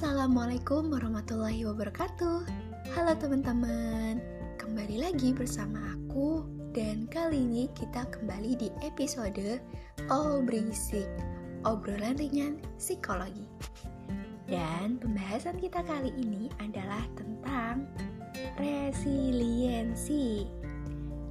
Assalamualaikum 0.00 0.96
warahmatullahi 0.96 1.60
wabarakatuh. 1.68 2.48
Halo 2.96 3.12
teman-teman 3.20 4.16
Kembali 4.56 4.96
lagi 4.96 5.36
bersama 5.36 5.76
aku 5.92 6.40
Dan 6.72 7.04
kali 7.04 7.44
ini 7.44 7.68
kita 7.76 8.08
kembali 8.08 8.56
di 8.56 8.72
episode 8.80 9.60
All 10.08 10.40
Berisik 10.40 11.04
Obrolan 11.68 12.16
ringan 12.16 12.64
psikologi. 12.80 13.44
Dan 14.48 14.96
pembahasan 14.96 15.60
kita 15.60 15.84
kali 15.84 16.16
ini 16.16 16.48
adalah 16.64 17.04
tentang 17.12 17.84
Resiliensi. 18.56 20.48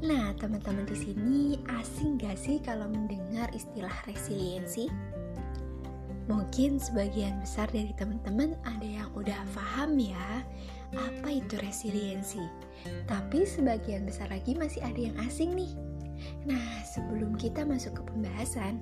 Nah, 0.06 0.38
teman-teman 0.38 0.86
di 0.86 0.94
sini 1.10 1.58
asing 1.74 2.22
gak 2.22 2.38
sih 2.38 2.62
kalau 2.62 2.86
mendengar 2.86 3.50
istilah 3.50 3.98
resiliensi? 4.06 5.09
Mungkin 6.30 6.78
sebagian 6.78 7.42
besar 7.42 7.65
dari 7.74 7.89
teman-teman 7.97 8.54
ada 8.61 8.86
yang 8.86 9.10
udah 9.18 9.42
paham 9.57 9.97
ya 9.97 10.46
apa 10.93 11.29
itu 11.29 11.57
resiliensi. 11.57 12.46
Tapi 13.10 13.50
sebagian 13.50 14.06
besar 14.06 14.29
lagi 14.29 14.54
masih 14.54 14.86
ada 14.86 15.00
yang 15.10 15.18
asing 15.25 15.57
nih. 15.57 15.73
Nah, 16.46 16.86
sebelum 16.86 17.34
kita 17.34 17.65
masuk 17.65 17.97
ke 17.97 18.04
pembahasan, 18.14 18.78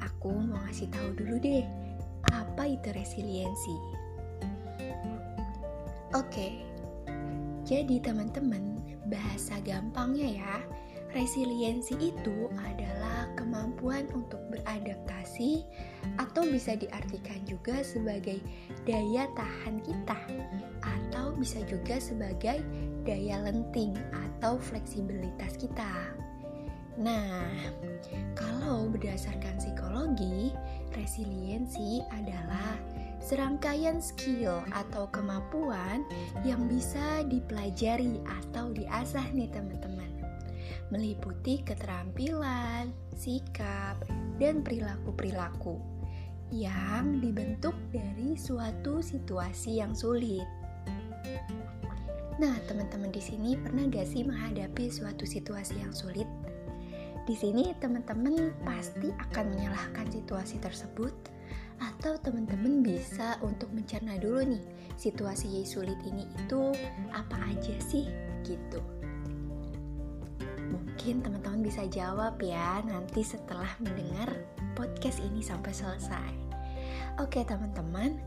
aku 0.00 0.32
mau 0.32 0.60
ngasih 0.68 0.88
tahu 0.92 1.08
dulu 1.20 1.36
deh 1.40 1.64
apa 2.32 2.64
itu 2.68 2.88
resiliensi. 2.92 3.76
Oke. 6.16 6.64
Jadi 7.66 7.98
teman-teman, 7.98 8.78
bahasa 9.10 9.58
gampangnya 9.64 10.38
ya, 10.38 10.54
resiliensi 11.16 11.98
itu 11.98 12.46
adalah 12.62 13.15
kemampuan 13.46 14.10
untuk 14.10 14.42
beradaptasi 14.50 15.62
atau 16.18 16.42
bisa 16.50 16.74
diartikan 16.74 17.38
juga 17.46 17.86
sebagai 17.86 18.42
daya 18.82 19.30
tahan 19.38 19.78
kita 19.86 20.18
atau 20.82 21.30
bisa 21.38 21.62
juga 21.70 22.02
sebagai 22.02 22.58
daya 23.06 23.46
lenting 23.46 23.94
atau 24.10 24.58
fleksibilitas 24.58 25.54
kita. 25.62 26.10
Nah, 26.98 27.46
kalau 28.34 28.90
berdasarkan 28.90 29.60
psikologi, 29.62 30.50
resiliensi 30.96 32.02
adalah 32.10 32.74
serangkaian 33.20 34.00
skill 34.00 34.64
atau 34.72 35.06
kemampuan 35.12 36.02
yang 36.42 36.64
bisa 36.66 37.20
dipelajari 37.28 38.18
atau 38.26 38.72
diasah 38.72 39.28
nih 39.36 39.52
teman-teman. 39.52 39.95
Meliputi 40.94 41.66
keterampilan, 41.66 42.94
sikap, 43.18 43.98
dan 44.38 44.62
perilaku-perilaku 44.62 45.96
yang 46.54 47.18
dibentuk 47.18 47.74
dari 47.90 48.38
suatu 48.38 49.02
situasi 49.02 49.82
yang 49.82 49.90
sulit. 49.98 50.46
Nah, 52.36 52.54
teman-teman 52.68 53.10
di 53.10 53.18
sini 53.18 53.56
pernah 53.56 53.88
gak 53.88 54.06
sih 54.06 54.22
menghadapi 54.22 54.92
suatu 54.92 55.24
situasi 55.24 55.80
yang 55.80 55.90
sulit? 55.90 56.28
Di 57.26 57.34
sini 57.34 57.74
teman-teman 57.82 58.54
pasti 58.62 59.10
akan 59.10 59.56
menyalahkan 59.56 60.06
situasi 60.12 60.62
tersebut 60.62 61.10
atau 61.82 62.14
teman-teman 62.22 62.80
bisa 62.86 63.36
untuk 63.42 63.68
mencerna 63.74 64.16
dulu 64.16 64.46
nih 64.46 64.64
situasi 64.96 65.66
sulit 65.66 65.98
ini 66.06 66.24
itu 66.38 66.72
apa 67.10 67.36
aja 67.50 67.74
sih 67.82 68.06
gitu. 68.46 68.78
Mungkin 71.06 71.22
teman-teman 71.22 71.62
bisa 71.62 71.86
jawab 71.86 72.34
ya 72.42 72.82
nanti 72.82 73.22
setelah 73.22 73.70
mendengar 73.78 74.26
podcast 74.74 75.22
ini 75.22 75.38
sampai 75.38 75.70
selesai. 75.70 76.34
Oke 77.22 77.46
teman-teman, 77.46 78.18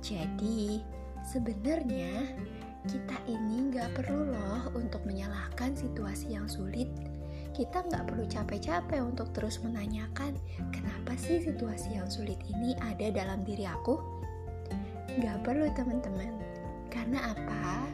jadi 0.00 0.80
sebenarnya 1.28 2.32
kita 2.88 3.20
ini 3.28 3.68
nggak 3.68 3.92
perlu 3.92 4.32
loh 4.32 4.64
untuk 4.72 5.04
menyalahkan 5.04 5.76
situasi 5.76 6.32
yang 6.32 6.48
sulit. 6.48 6.88
Kita 7.52 7.84
nggak 7.84 8.08
perlu 8.08 8.24
capek-capek 8.24 9.04
untuk 9.04 9.28
terus 9.36 9.60
menanyakan 9.60 10.32
kenapa 10.72 11.12
sih 11.20 11.36
situasi 11.36 12.00
yang 12.00 12.08
sulit 12.08 12.40
ini 12.48 12.72
ada 12.80 13.12
dalam 13.12 13.44
diri 13.44 13.68
aku. 13.68 14.00
Nggak 15.20 15.36
perlu 15.44 15.68
teman-teman. 15.76 16.32
Karena 16.88 17.36
apa? 17.36 17.84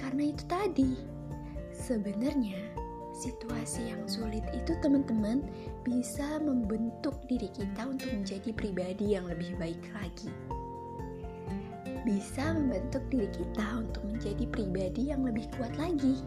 Karena 0.00 0.32
itu 0.32 0.48
tadi. 0.48 0.96
Sebenarnya 1.76 2.69
situasi 3.20 3.92
yang 3.92 4.00
sulit 4.08 4.40
itu 4.56 4.72
teman-teman 4.80 5.44
bisa 5.84 6.40
membentuk 6.40 7.20
diri 7.28 7.52
kita 7.52 7.84
untuk 7.84 8.08
menjadi 8.08 8.50
pribadi 8.56 9.12
yang 9.12 9.28
lebih 9.28 9.52
baik 9.60 9.84
lagi. 9.92 10.32
Bisa 12.00 12.56
membentuk 12.56 13.04
diri 13.12 13.28
kita 13.28 13.84
untuk 13.84 14.08
menjadi 14.08 14.48
pribadi 14.48 15.12
yang 15.12 15.20
lebih 15.20 15.44
kuat 15.60 15.76
lagi. 15.76 16.24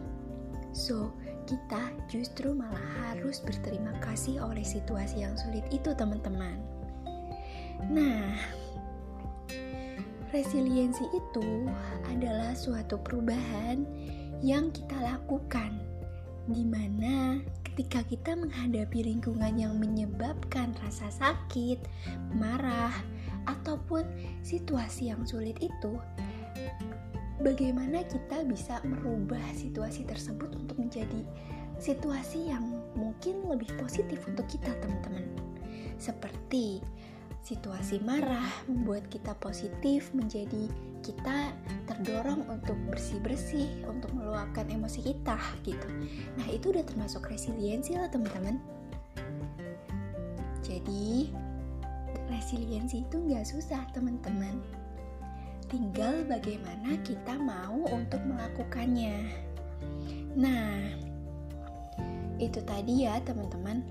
So, 0.70 1.10
kita 1.50 1.90
justru 2.06 2.54
malah 2.54 3.10
harus 3.10 3.42
berterima 3.42 3.98
kasih 3.98 4.38
oleh 4.38 4.62
situasi 4.62 5.26
yang 5.26 5.34
sulit 5.34 5.66
itu, 5.74 5.90
teman-teman. 5.98 6.62
Nah, 7.90 8.38
resiliensi 10.30 11.10
itu 11.10 11.66
adalah 12.06 12.54
suatu 12.54 13.02
perubahan 13.02 13.82
yang 14.42 14.70
kita 14.70 14.94
lakukan 14.98 15.83
di 16.44 16.64
mana 16.66 17.40
ketika 17.72 18.04
kita 18.04 18.36
menghadapi 18.36 19.02
lingkungan 19.02 19.56
yang 19.56 19.74
menyebabkan 19.80 20.76
rasa 20.84 21.08
sakit, 21.10 21.80
marah, 22.36 22.92
ataupun 23.48 24.04
situasi 24.44 25.12
yang 25.12 25.24
sulit 25.24 25.56
itu, 25.60 25.92
bagaimana 27.40 28.04
kita 28.06 28.44
bisa 28.46 28.80
merubah 28.84 29.42
situasi 29.56 30.04
tersebut 30.06 30.52
untuk 30.54 30.76
menjadi 30.80 31.24
situasi 31.82 32.52
yang 32.52 32.62
mungkin 32.94 33.42
lebih 33.48 33.68
positif 33.80 34.22
untuk 34.30 34.46
kita, 34.46 34.70
teman-teman. 34.78 35.26
Seperti 35.98 36.78
situasi 37.44 38.00
marah 38.00 38.48
membuat 38.70 39.10
kita 39.12 39.36
positif 39.36 40.14
menjadi 40.16 40.70
kita 41.04 41.52
terdorong 41.84 42.48
untuk 42.48 42.80
bersih-bersih 42.88 43.84
untuk 43.84 44.08
meluapkan 44.16 44.64
emosi 44.72 45.04
kita 45.04 45.36
gitu. 45.60 45.84
Nah 46.40 46.48
itu 46.48 46.72
udah 46.72 46.80
termasuk 46.80 47.28
resiliensi 47.28 48.00
lah 48.00 48.08
teman-teman. 48.08 48.56
Jadi 50.64 51.28
resiliensi 52.32 53.04
itu 53.04 53.20
nggak 53.20 53.44
susah 53.44 53.84
teman-teman. 53.92 54.64
Tinggal 55.68 56.24
bagaimana 56.24 56.96
kita 57.04 57.36
mau 57.36 57.84
untuk 57.92 58.24
melakukannya. 58.24 59.28
Nah 60.40 60.80
itu 62.40 62.64
tadi 62.64 63.04
ya 63.04 63.20
teman-teman. 63.20 63.84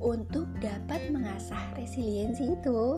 Untuk 0.00 0.48
dapat 0.64 1.12
mengasah 1.12 1.76
resiliensi 1.76 2.56
itu, 2.56 2.96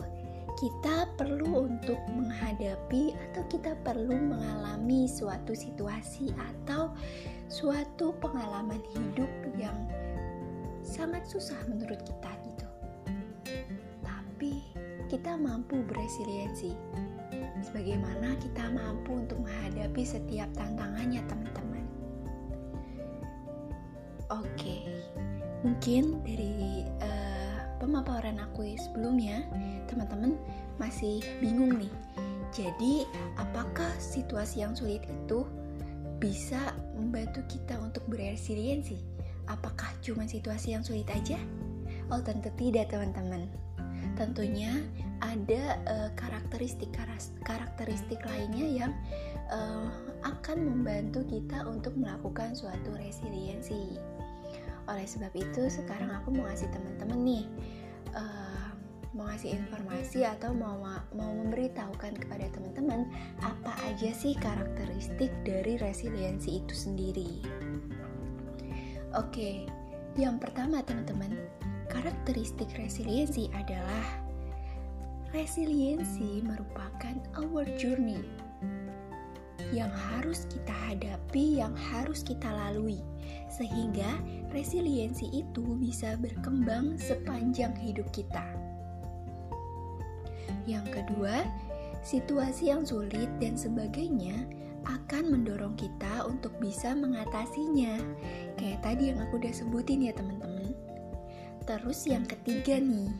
kita 0.59 1.09
perlu 1.17 1.65
untuk 1.69 1.97
menghadapi 2.13 3.13
atau 3.29 3.43
kita 3.49 3.73
perlu 3.81 4.13
mengalami 4.13 5.09
suatu 5.09 5.57
situasi 5.57 6.33
atau 6.33 6.93
suatu 7.49 8.13
pengalaman 8.21 8.81
hidup 8.93 9.29
yang 9.57 9.75
sangat 10.83 11.25
susah 11.25 11.57
menurut 11.71 11.97
kita 12.05 12.31
gitu. 12.45 12.67
Tapi 14.03 14.61
kita 15.07 15.39
mampu 15.39 15.81
beresiliensi. 15.87 16.75
Sebagaimana 17.63 18.35
kita 18.43 18.67
mampu 18.75 19.23
untuk 19.23 19.39
menghadapi 19.39 20.03
setiap 20.03 20.51
tantangannya, 20.51 21.23
teman-teman. 21.31 21.85
Oke. 24.27 24.83
Mungkin 25.63 26.19
dari 26.27 26.83
uh, 26.99 27.22
pemaparan 27.83 28.39
aku 28.39 28.63
sebelumnya 28.79 29.43
teman-teman 29.91 30.39
masih 30.79 31.19
bingung 31.43 31.75
nih. 31.75 31.91
Jadi 32.55 33.03
apakah 33.35 33.91
situasi 33.99 34.63
yang 34.63 34.71
sulit 34.71 35.03
itu 35.03 35.43
bisa 36.23 36.71
membantu 36.95 37.43
kita 37.51 37.75
untuk 37.83 38.07
beresiliensi? 38.07 39.03
Apakah 39.51 39.91
cuma 39.99 40.23
situasi 40.23 40.71
yang 40.71 40.85
sulit 40.87 41.11
aja? 41.11 41.35
Oh 42.07 42.23
tentu 42.23 42.47
tidak 42.55 42.95
teman-teman. 42.95 43.51
Tentunya 44.15 44.79
ada 45.19 45.81
uh, 45.89 46.09
karakteristik 46.15 46.93
karakteristik 47.43 48.21
lainnya 48.23 48.85
yang 48.85 48.91
uh, 49.51 49.91
akan 50.23 50.63
membantu 50.63 51.25
kita 51.27 51.67
untuk 51.67 51.97
melakukan 51.99 52.55
suatu 52.55 52.95
resiliensi 52.95 53.99
oleh 54.87 55.07
sebab 55.07 55.31
itu 55.35 55.69
sekarang 55.71 56.11
aku 56.11 56.35
mau 56.35 56.47
ngasih 56.47 56.67
teman-teman 56.71 57.19
nih 57.23 57.45
uh, 58.15 58.53
mau 59.13 59.29
ngasih 59.29 59.53
informasi 59.53 60.25
atau 60.25 60.51
mau 60.57 60.81
mau 61.13 61.31
memberitahukan 61.45 62.17
kepada 62.17 62.49
teman-teman 62.49 63.05
apa 63.45 63.71
aja 63.85 64.09
sih 64.09 64.33
karakteristik 64.33 65.29
dari 65.45 65.77
resiliensi 65.77 66.65
itu 66.65 66.73
sendiri. 66.73 67.31
Oke, 69.13 69.69
yang 70.17 70.41
pertama 70.41 70.81
teman-teman, 70.81 71.37
karakteristik 71.85 72.73
resiliensi 72.73 73.53
adalah 73.53 74.25
resiliensi 75.29 76.41
merupakan 76.41 77.13
our 77.37 77.65
journey 77.77 78.25
yang 79.73 79.89
harus 79.89 80.45
kita 80.53 80.71
hadapi, 80.71 81.57
yang 81.57 81.73
harus 81.73 82.21
kita 82.21 82.45
lalui, 82.45 83.01
sehingga 83.49 84.07
resiliensi 84.53 85.33
itu 85.33 85.65
bisa 85.81 86.13
berkembang 86.21 86.95
sepanjang 87.01 87.73
hidup 87.81 88.05
kita. 88.13 88.45
Yang 90.69 91.01
kedua, 91.01 91.43
situasi 92.05 92.69
yang 92.69 92.85
sulit 92.85 93.27
dan 93.41 93.57
sebagainya 93.57 94.45
akan 94.85 95.31
mendorong 95.33 95.75
kita 95.75 96.27
untuk 96.27 96.53
bisa 96.61 96.93
mengatasinya. 96.93 97.97
Kayak 98.59 98.79
tadi 98.85 99.11
yang 99.11 99.19
aku 99.25 99.41
udah 99.41 99.53
sebutin 99.55 100.05
ya 100.05 100.13
teman-teman. 100.13 100.71
Terus 101.63 102.03
yang 102.05 102.27
ketiga 102.27 102.77
nih, 102.79 103.11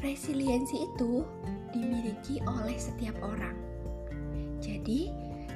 resiliensi 0.00 0.86
itu 0.86 1.26
dimiliki 1.74 2.38
oleh 2.46 2.78
setiap 2.78 3.18
orang. 3.22 3.69
Jadi, 4.60 5.10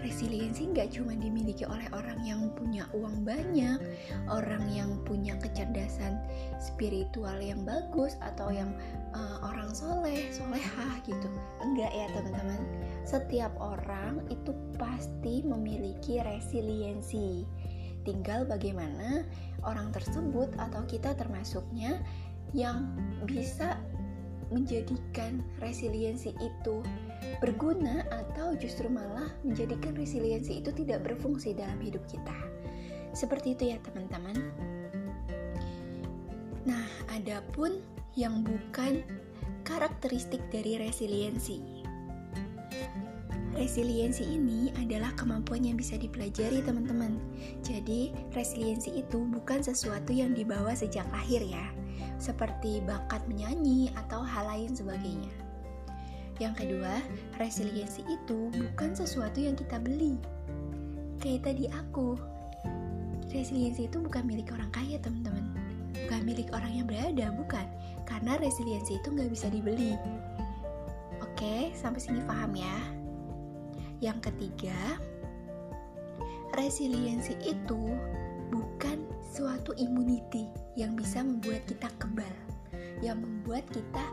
resiliensi 0.05 0.69
nggak 0.69 1.01
cuma 1.01 1.17
dimiliki 1.17 1.65
oleh 1.65 1.89
orang 1.97 2.21
yang 2.25 2.53
punya 2.53 2.85
uang 2.93 3.25
banyak, 3.25 3.81
orang 4.29 4.65
yang 4.69 5.01
punya 5.09 5.33
kecerdasan 5.41 6.21
spiritual 6.61 7.41
yang 7.41 7.65
bagus, 7.65 8.17
atau 8.21 8.53
yang 8.53 8.73
uh, 9.17 9.41
orang 9.49 9.73
soleh, 9.73 10.29
solehah 10.29 11.01
gitu. 11.09 11.29
Enggak 11.65 11.93
ya 11.93 12.09
teman-teman. 12.12 12.61
Setiap 13.05 13.53
orang 13.61 14.25
itu 14.29 14.53
pasti 14.77 15.41
memiliki 15.45 16.21
resiliensi. 16.21 17.45
Tinggal 18.05 18.45
bagaimana 18.45 19.25
orang 19.65 19.89
tersebut 19.93 20.53
atau 20.61 20.85
kita 20.85 21.17
termasuknya 21.17 22.05
yang 22.53 22.93
bisa 23.25 23.81
menjadikan 24.52 25.41
resiliensi 25.61 26.35
itu 26.41 26.85
berguna 27.41 28.05
atau 28.11 28.56
justru 28.56 28.88
malah 28.91 29.31
menjadikan 29.44 29.96
resiliensi 29.96 30.61
itu 30.61 30.70
tidak 30.73 31.05
berfungsi 31.05 31.56
dalam 31.56 31.79
hidup 31.81 32.02
kita. 32.11 32.35
Seperti 33.14 33.55
itu 33.55 33.75
ya 33.75 33.79
teman-teman. 33.81 34.37
Nah, 36.67 36.88
adapun 37.12 37.85
yang 38.19 38.43
bukan 38.43 39.05
karakteristik 39.62 40.41
dari 40.50 40.81
resiliensi. 40.81 41.87
Resiliensi 43.55 44.26
ini 44.26 44.75
adalah 44.82 45.14
kemampuan 45.14 45.62
yang 45.62 45.79
bisa 45.79 45.94
dipelajari 45.94 46.58
teman-teman. 46.67 47.23
Jadi, 47.62 48.11
resiliensi 48.35 48.99
itu 48.99 49.23
bukan 49.31 49.62
sesuatu 49.62 50.11
yang 50.11 50.35
dibawa 50.35 50.75
sejak 50.75 51.06
lahir 51.14 51.38
ya 51.38 51.83
seperti 52.25 52.81
bakat 52.88 53.21
menyanyi 53.29 53.93
atau 53.93 54.25
hal 54.25 54.49
lain 54.49 54.73
sebagainya. 54.73 55.29
Yang 56.41 56.65
kedua, 56.65 57.05
resiliensi 57.37 58.00
itu 58.09 58.49
bukan 58.49 58.97
sesuatu 58.97 59.38
yang 59.38 59.53
kita 59.55 59.76
beli. 59.76 60.17
Kayak 61.21 61.53
tadi 61.53 61.69
aku, 61.69 62.17
resiliensi 63.29 63.87
itu 63.87 64.00
bukan 64.00 64.25
milik 64.25 64.49
orang 64.56 64.73
kaya 64.73 64.97
teman-teman. 64.99 65.53
Bukan 65.94 66.21
milik 66.25 66.49
orang 66.56 66.73
yang 66.73 66.87
berada, 66.88 67.29
bukan. 67.37 67.69
Karena 68.09 68.41
resiliensi 68.41 68.99
itu 68.99 69.12
nggak 69.12 69.31
bisa 69.31 69.47
dibeli. 69.53 69.94
Oke, 71.20 71.70
sampai 71.77 72.00
sini 72.03 72.25
paham 72.25 72.56
ya. 72.56 72.77
Yang 74.03 74.32
ketiga, 74.32 74.99
resiliensi 76.56 77.38
itu 77.47 77.94
bukan 78.55 79.03
suatu 79.35 79.75
immunity 79.75 80.47
yang 80.79 80.95
bisa 80.95 81.27
membuat 81.27 81.67
kita 81.67 81.91
kebal, 81.99 82.31
yang 83.03 83.19
membuat 83.19 83.67
kita 83.75 84.05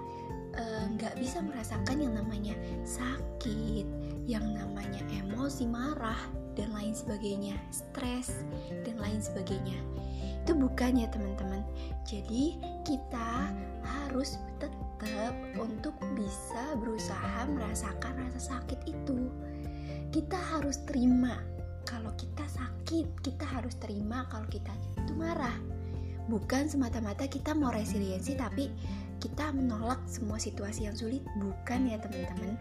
eh, 0.57 0.83
nggak 0.97 1.13
uh, 1.13 1.19
bisa 1.21 1.45
merasakan 1.45 2.01
yang 2.01 2.17
namanya 2.17 2.57
sakit, 2.81 3.85
yang 4.25 4.41
namanya 4.57 5.05
emosi 5.13 5.69
marah 5.69 6.17
dan 6.57 6.73
lain 6.73 6.97
sebagainya, 6.97 7.53
stres 7.69 8.41
dan 8.81 8.97
lain 8.97 9.21
sebagainya. 9.21 9.77
Itu 10.41 10.57
bukan 10.57 10.97
ya 10.97 11.07
teman-teman. 11.13 11.61
Jadi 12.01 12.57
kita 12.81 13.53
harus 13.85 14.41
tetap 14.57 15.33
untuk 15.57 15.93
bisa 16.17 16.77
berusaha 16.77 17.45
merasakan 17.45 18.25
rasa 18.25 18.57
sakit 18.57 18.89
itu. 18.89 19.29
Kita 20.11 20.37
harus 20.57 20.81
terima 20.89 21.39
kalau 21.91 22.15
kita 22.15 22.47
sakit, 22.47 23.19
kita 23.19 23.43
harus 23.43 23.75
terima 23.75 24.23
kalau 24.31 24.47
kita 24.47 24.71
itu 24.95 25.11
marah. 25.11 25.59
Bukan 26.31 26.71
semata-mata 26.71 27.27
kita 27.27 27.51
mau 27.51 27.67
resiliensi 27.75 28.39
tapi 28.39 28.71
kita 29.19 29.51
menolak 29.51 29.99
semua 30.07 30.39
situasi 30.39 30.87
yang 30.87 30.95
sulit. 30.95 31.19
Bukan 31.35 31.91
ya 31.91 31.99
teman-teman. 31.99 32.55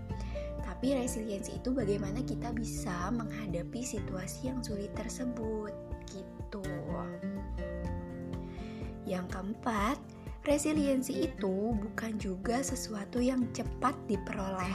Tapi 0.66 0.98
resiliensi 0.98 1.62
itu 1.62 1.70
bagaimana 1.70 2.26
kita 2.26 2.50
bisa 2.50 3.14
menghadapi 3.14 3.86
situasi 3.86 4.50
yang 4.50 4.58
sulit 4.66 4.90
tersebut 4.98 5.70
gitu. 6.10 6.64
Yang 9.06 9.30
keempat 9.30 9.96
resiliensi 10.42 11.30
itu 11.30 11.76
bukan 11.78 12.18
juga 12.18 12.64
sesuatu 12.66 13.22
yang 13.22 13.46
cepat 13.54 13.94
diperoleh. 14.10 14.74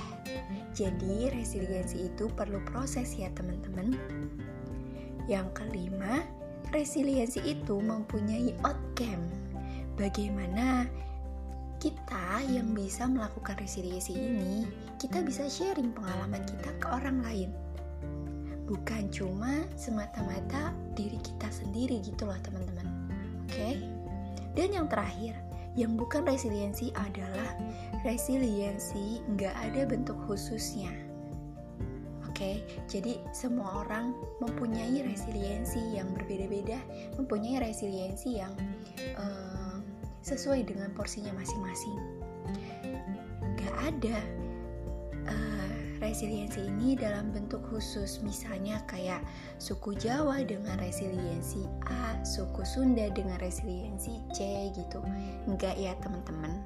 Jadi 0.71 1.33
resiliensi 1.33 2.07
itu 2.07 2.29
perlu 2.31 2.61
proses 2.69 3.17
ya 3.17 3.27
teman-teman 3.33 3.97
yang 5.25 5.49
kelima 5.53 6.21
resiliensi 6.73 7.41
itu 7.45 7.77
mempunyai 7.81 8.53
outcome. 8.65 9.25
Bagaimana 9.95 10.89
kita 11.79 12.43
yang 12.49 12.75
bisa 12.75 13.05
melakukan 13.07 13.55
resiliensi 13.61 14.17
ini, 14.17 14.67
kita 14.97 15.21
bisa 15.21 15.47
sharing 15.47 15.93
pengalaman 15.95 16.43
kita 16.43 16.71
ke 16.81 16.87
orang 16.89 17.21
lain. 17.23 17.49
Bukan 18.65 19.13
cuma 19.13 19.61
semata-mata 19.77 20.73
diri 20.97 21.21
kita 21.21 21.47
sendiri 21.53 22.01
gitu 22.01 22.25
loh 22.25 22.37
teman-teman. 22.41 22.87
Oke? 23.45 23.77
Dan 24.57 24.73
yang 24.73 24.87
terakhir, 24.89 25.37
yang 25.77 25.93
bukan 25.99 26.25
resiliensi 26.25 26.89
adalah 26.95 27.53
resiliensi 28.01 29.21
nggak 29.35 29.53
ada 29.53 29.85
bentuk 29.85 30.17
khususnya 30.25 31.04
okay? 32.35 32.55
jadi 32.91 33.17
semua 33.31 33.87
orang 33.87 34.11
mempunyai 34.43 35.01
resiliensi 35.07 35.95
yang 35.95 36.11
berbeda-beda 36.11 36.77
mempunyai 37.15 37.63
resiliensi 37.63 38.43
yang 38.43 38.51
uh, 39.15 39.65
sesuai 40.25 40.65
dengan 40.65 40.89
porsinya 40.97 41.29
masing-masing. 41.37 41.97
Gak 43.61 43.75
ada 43.93 44.17
uh, 45.29 45.75
resiliensi 46.01 46.65
ini 46.65 46.97
dalam 46.97 47.29
bentuk 47.29 47.61
khusus. 47.69 48.25
Misalnya 48.25 48.81
kayak 48.89 49.21
suku 49.61 49.93
Jawa 49.93 50.41
dengan 50.41 50.81
resiliensi 50.81 51.69
A 51.85 52.17
suku 52.25 52.65
Sunda 52.65 53.05
dengan 53.13 53.37
resiliensi 53.37 54.17
C 54.33 54.73
gitu. 54.73 54.97
Enggak 55.45 55.77
ya 55.77 55.93
teman-teman? 56.01 56.57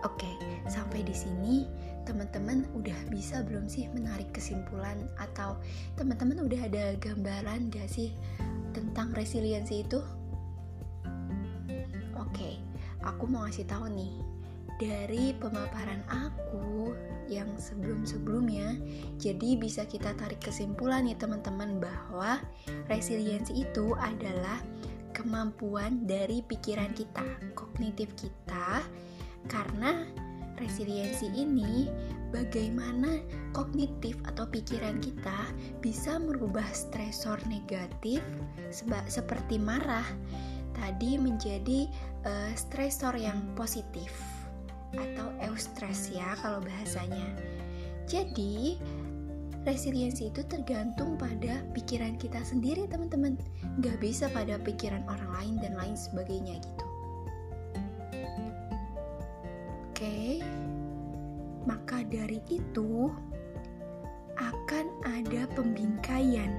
Oke, 0.00 0.32
sampai 0.64 1.04
di 1.04 1.12
sini 1.12 1.68
teman-teman 2.04 2.66
udah 2.72 2.96
bisa 3.12 3.44
belum 3.44 3.68
sih 3.68 3.86
menarik 3.92 4.30
kesimpulan 4.32 4.96
atau 5.20 5.58
teman-teman 5.94 6.44
udah 6.44 6.60
ada 6.66 6.84
gambaran 6.98 7.70
gak 7.72 7.88
sih 7.88 8.14
tentang 8.72 9.12
resiliensi 9.14 9.82
itu? 9.84 10.00
Oke, 12.16 12.60
aku 13.02 13.24
mau 13.26 13.44
ngasih 13.46 13.66
tahu 13.66 13.90
nih 13.90 14.14
dari 14.80 15.36
pemaparan 15.36 16.00
aku 16.08 16.96
yang 17.28 17.52
sebelum-sebelumnya 17.60 18.80
jadi 19.20 19.60
bisa 19.60 19.84
kita 19.84 20.16
tarik 20.16 20.40
kesimpulan 20.40 21.04
nih 21.04 21.20
teman-teman 21.20 21.76
bahwa 21.78 22.40
resiliensi 22.88 23.60
itu 23.60 23.92
adalah 24.00 24.56
kemampuan 25.12 26.08
dari 26.08 26.40
pikiran 26.40 26.96
kita, 26.96 27.22
kognitif 27.52 28.08
kita 28.16 28.80
resiliensi 30.70 31.26
ini 31.34 31.90
bagaimana 32.30 33.18
kognitif 33.50 34.14
atau 34.22 34.46
pikiran 34.46 35.02
kita 35.02 35.50
bisa 35.82 36.14
merubah 36.22 36.64
stresor 36.70 37.42
negatif 37.50 38.22
seperti 39.10 39.58
marah 39.58 40.06
tadi 40.78 41.18
menjadi 41.18 41.90
uh, 42.22 42.54
stresor 42.54 43.18
yang 43.18 43.42
positif 43.58 44.14
atau 44.94 45.34
eustress 45.42 46.14
ya 46.14 46.38
kalau 46.38 46.62
bahasanya. 46.62 47.34
Jadi 48.06 48.78
resiliensi 49.66 50.30
itu 50.30 50.46
tergantung 50.46 51.18
pada 51.18 51.66
pikiran 51.74 52.14
kita 52.14 52.40
sendiri 52.46 52.86
teman-teman 52.86 53.36
Gak 53.82 53.98
bisa 54.02 54.30
pada 54.30 54.56
pikiran 54.62 55.02
orang 55.10 55.30
lain 55.34 55.54
dan 55.62 55.74
lain 55.76 55.94
sebagainya 55.98 56.62
gitu 56.62 56.89
akan 64.36 64.86
ada 65.06 65.48
pembingkaian 65.56 66.52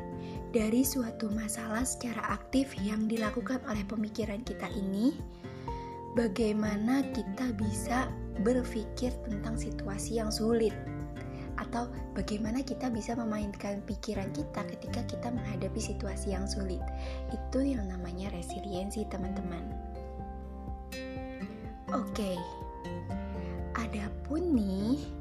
dari 0.51 0.81
suatu 0.81 1.29
masalah 1.31 1.85
secara 1.85 2.35
aktif 2.35 2.73
yang 2.81 3.05
dilakukan 3.07 3.61
oleh 3.67 3.83
pemikiran 3.87 4.41
kita 4.43 4.67
ini 4.73 5.15
bagaimana 6.17 7.05
kita 7.15 7.55
bisa 7.55 8.11
berpikir 8.43 9.15
tentang 9.23 9.55
situasi 9.55 10.19
yang 10.19 10.31
sulit 10.31 10.73
atau 11.59 11.87
bagaimana 12.17 12.65
kita 12.65 12.89
bisa 12.89 13.13
memainkan 13.13 13.85
pikiran 13.85 14.27
kita 14.33 14.65
ketika 14.75 15.01
kita 15.05 15.27
menghadapi 15.29 15.77
situasi 15.77 16.33
yang 16.33 16.49
sulit. 16.49 16.81
Itu 17.29 17.61
yang 17.61 17.85
namanya 17.85 18.33
resiliensi, 18.33 19.05
teman-teman. 19.07 19.61
Oke. 21.93 22.33
Okay. 22.33 22.37
Adapun 23.77 24.57
nih 24.57 25.20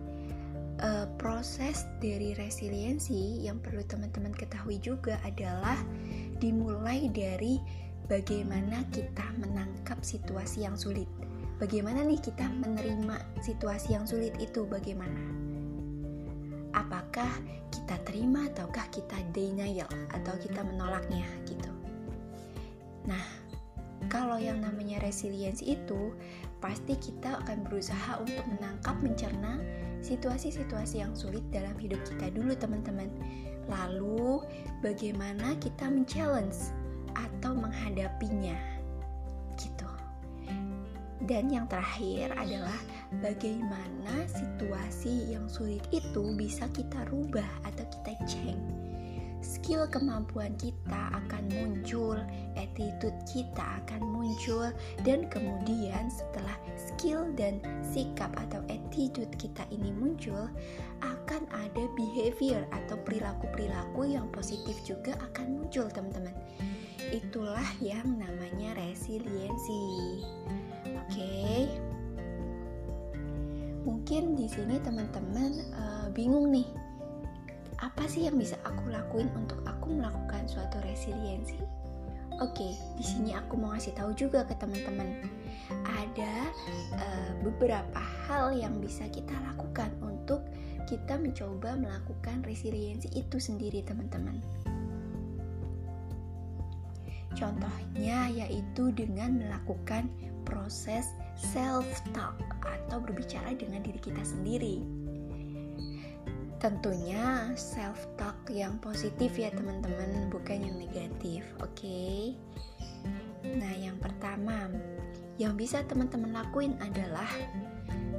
uh, 0.82 1.06
proses 1.20 1.86
dari 2.00 2.34
resiliensi 2.34 3.44
yang 3.44 3.60
perlu 3.60 3.84
teman-teman 3.86 4.32
ketahui 4.34 4.80
juga 4.80 5.20
adalah 5.22 5.76
dimulai 6.40 7.08
dari 7.12 7.60
bagaimana 8.08 8.82
kita 8.90 9.24
menangkap 9.38 10.00
situasi 10.02 10.66
yang 10.66 10.74
sulit. 10.74 11.08
Bagaimana 11.60 12.00
nih 12.02 12.18
kita 12.18 12.48
menerima 12.48 13.20
situasi 13.44 13.92
yang 13.92 14.08
sulit 14.08 14.32
itu 14.40 14.64
bagaimana? 14.64 15.20
Apakah 16.72 17.28
kita 17.70 17.96
terima 18.06 18.46
ataukah 18.50 18.86
kita 18.90 19.16
denial 19.30 19.88
atau 20.10 20.34
kita 20.38 20.62
menolaknya 20.66 21.26
gitu. 21.46 21.70
Nah, 23.06 23.24
kalau 24.10 24.36
yang 24.36 24.62
namanya 24.62 24.98
resiliensi 25.02 25.78
itu 25.78 26.14
pasti 26.58 26.98
kita 26.98 27.40
akan 27.46 27.66
berusaha 27.66 28.20
untuk 28.20 28.42
menangkap, 28.46 28.96
mencerna 29.00 29.58
situasi-situasi 30.00 31.00
yang 31.00 31.12
sulit 31.16 31.44
dalam 31.52 31.76
hidup 31.76 32.00
kita 32.08 32.32
dulu 32.32 32.52
teman-teman. 32.56 33.08
Lalu 33.68 34.42
bagaimana 34.80 35.54
kita 35.60 35.86
men-challenge 35.88 36.74
atau 37.14 37.54
menghadapinya 37.54 38.56
gitu. 39.60 39.88
Dan 41.28 41.52
yang 41.52 41.68
terakhir 41.68 42.32
adalah 42.34 42.80
bagaimana 43.20 44.24
situasi 44.26 45.36
yang 45.36 45.46
sulit 45.46 45.84
itu 45.92 46.34
bisa 46.34 46.64
kita 46.72 47.04
rubah 47.12 47.46
atau 47.68 47.84
kita 47.92 48.16
change 48.24 48.90
skill 49.40 49.88
kemampuan 49.88 50.52
kita 50.60 51.08
akan 51.16 51.48
muncul, 51.48 52.16
attitude 52.56 53.16
kita 53.28 53.62
akan 53.84 54.02
muncul, 54.02 54.72
dan 55.06 55.26
kemudian 55.30 56.08
setelah 56.10 56.56
skill 56.74 57.28
dan 57.36 57.62
sikap 57.84 58.30
atau 58.48 58.62
attitude 58.72 59.30
kita 59.36 59.66
ini 59.70 59.90
muncul, 59.94 60.48
akan 61.02 61.42
ada 61.52 61.84
behavior 61.94 62.64
atau 62.72 62.96
perilaku-perilaku 63.02 64.10
yang 64.10 64.26
positif 64.34 64.78
juga 64.82 65.14
akan 65.32 65.62
muncul, 65.62 65.86
teman-teman. 65.90 66.34
Itulah 67.10 67.66
yang 67.82 68.06
namanya 68.18 68.78
resiliensi. 68.78 69.84
Oke. 70.86 71.10
Okay? 71.10 71.62
Mungkin 73.80 74.36
di 74.36 74.44
sini 74.44 74.76
teman-teman 74.84 75.56
uh, 75.72 76.06
bingung 76.12 76.52
nih 76.52 76.68
apa 77.80 78.04
sih 78.04 78.28
yang 78.28 78.36
bisa 78.36 78.60
aku 78.60 78.92
lakuin 78.92 79.32
untuk 79.32 79.64
aku 79.64 79.88
melakukan 79.96 80.44
suatu 80.44 80.76
resiliensi? 80.84 81.56
Oke, 82.40 82.72
di 82.96 83.04
sini 83.04 83.36
aku 83.36 83.60
mau 83.60 83.76
ngasih 83.76 83.92
tahu 83.92 84.16
juga 84.16 84.48
ke 84.48 84.56
teman-teman. 84.56 85.28
Ada 85.84 86.34
uh, 86.96 87.30
beberapa 87.44 88.00
hal 88.00 88.56
yang 88.56 88.80
bisa 88.80 89.04
kita 89.12 89.36
lakukan 89.52 89.92
untuk 90.00 90.40
kita 90.88 91.20
mencoba 91.20 91.76
melakukan 91.76 92.40
resiliensi 92.40 93.12
itu 93.12 93.36
sendiri, 93.36 93.84
teman-teman. 93.84 94.40
Contohnya 97.36 98.32
yaitu 98.32 98.88
dengan 98.96 99.36
melakukan 99.36 100.08
proses 100.48 101.12
self-talk 101.36 102.40
atau 102.64 102.98
berbicara 103.04 103.52
dengan 103.52 103.84
diri 103.84 104.00
kita 104.00 104.24
sendiri. 104.24 104.99
Tentunya 106.60 107.56
self 107.56 108.04
talk 108.20 108.36
yang 108.52 108.76
positif 108.84 109.32
ya 109.40 109.48
teman-teman, 109.48 110.28
bukan 110.28 110.60
yang 110.60 110.76
negatif. 110.76 111.40
Oke. 111.64 111.72
Okay? 111.72 112.20
Nah, 113.48 113.72
yang 113.80 113.96
pertama 113.96 114.68
yang 115.40 115.56
bisa 115.56 115.80
teman-teman 115.88 116.36
lakuin 116.36 116.76
adalah 116.84 117.32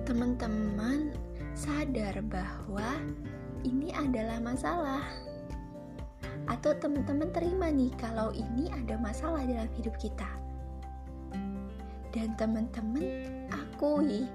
teman-teman 0.10 1.14
sadar 1.54 2.18
bahwa 2.26 2.98
ini 3.62 3.94
adalah 3.94 4.42
masalah. 4.42 5.06
Atau 6.50 6.74
teman-teman 6.82 7.30
terima 7.30 7.70
nih 7.70 7.94
kalau 8.02 8.34
ini 8.34 8.74
ada 8.74 8.98
masalah 8.98 9.46
dalam 9.46 9.70
hidup 9.78 9.94
kita. 10.02 10.28
Dan 12.10 12.34
teman-teman 12.42 13.06
akui 13.54 14.26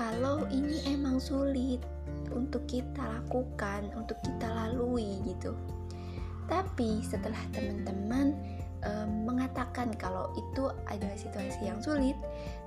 kalau 0.00 0.48
ini 0.48 0.80
emang 0.88 1.20
sulit 1.20 1.84
untuk 2.32 2.64
kita 2.64 3.04
lakukan, 3.20 3.92
untuk 3.92 4.16
kita 4.24 4.48
lalui 4.48 5.20
gitu. 5.28 5.52
Tapi 6.48 7.04
setelah 7.04 7.36
teman-teman 7.52 8.32
e, 8.80 8.90
mengatakan 9.28 9.92
kalau 10.00 10.32
itu 10.40 10.72
adalah 10.88 11.20
situasi 11.20 11.68
yang 11.68 11.84
sulit, 11.84 12.16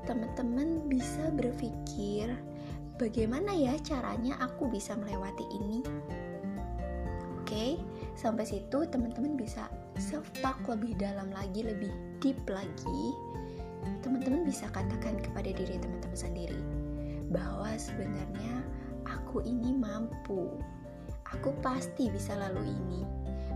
teman-teman 0.05 0.85
bisa 0.85 1.33
berpikir 1.33 2.37
bagaimana 3.01 3.49
ya 3.57 3.73
caranya 3.81 4.37
aku 4.37 4.69
bisa 4.69 4.93
melewati 4.93 5.49
ini. 5.57 5.81
Oke, 7.41 7.81
sampai 8.13 8.45
situ 8.45 8.85
teman-teman 8.85 9.33
bisa 9.41 9.73
self 9.97 10.29
talk 10.45 10.61
lebih 10.69 10.93
dalam 11.01 11.33
lagi, 11.33 11.65
lebih 11.65 11.89
deep 12.21 12.37
lagi. 12.45 13.01
Teman-teman 14.05 14.45
bisa 14.45 14.69
katakan 14.69 15.17
kepada 15.17 15.49
diri 15.49 15.81
teman-teman 15.81 16.13
sendiri 16.13 16.82
bahwa 17.33 17.73
sebenarnya 17.73 18.61
aku 19.09 19.41
ini 19.41 19.73
mampu. 19.73 20.53
Aku 21.33 21.49
pasti 21.65 22.13
bisa 22.13 22.37
lalu 22.37 22.69
ini. 22.69 23.01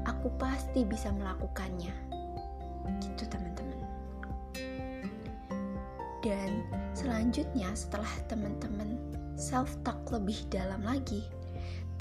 Aku 0.09 0.33
pasti 0.41 0.81
bisa 0.81 1.13
melakukannya. 1.13 1.93
Gitu 2.97 3.23
teman-teman. 3.29 3.81
Dan 6.25 6.65
selanjutnya 6.97 7.69
setelah 7.77 8.09
teman-teman 8.25 8.97
self-talk 9.37 10.01
lebih 10.09 10.41
dalam 10.49 10.81
lagi, 10.81 11.21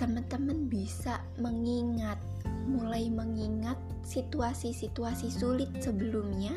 teman-teman 0.00 0.72
bisa 0.72 1.20
mengingat, 1.36 2.16
mulai 2.64 3.12
mengingat 3.12 3.76
situasi-situasi 4.08 5.28
sulit 5.28 5.68
sebelumnya 5.84 6.56